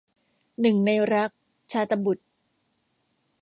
[0.61, 1.31] หนึ่งในรัก-
[1.71, 2.27] ชาตบุษย์